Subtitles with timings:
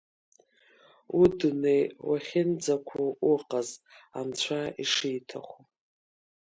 [1.19, 3.69] Удунеи уахьынӡақәу уҟаз
[4.19, 5.61] анцәа ишиҭаху.